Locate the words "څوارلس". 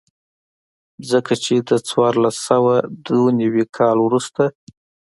1.87-2.37